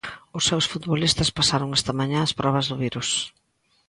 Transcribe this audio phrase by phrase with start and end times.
[0.37, 3.09] Os seus futbolistas pasaron esta mañá as probas do virus.